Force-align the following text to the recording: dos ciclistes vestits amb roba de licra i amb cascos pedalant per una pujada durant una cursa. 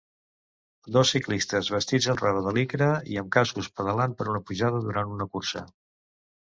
dos 0.95 1.11
ciclistes 1.15 1.69
vestits 1.75 2.07
amb 2.15 2.23
roba 2.25 2.41
de 2.49 2.55
licra 2.59 2.89
i 3.13 3.21
amb 3.25 3.31
cascos 3.37 3.71
pedalant 3.77 4.19
per 4.23 4.31
una 4.35 4.45
pujada 4.51 4.85
durant 4.89 5.17
una 5.21 5.33
cursa. 5.39 5.67